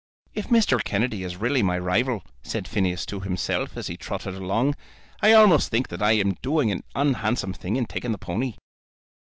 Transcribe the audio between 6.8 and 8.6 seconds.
unhandsome thing in taking the pony."